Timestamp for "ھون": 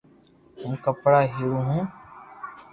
0.59-0.73, 1.67-1.81